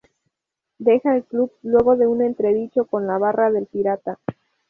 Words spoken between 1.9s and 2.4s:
de un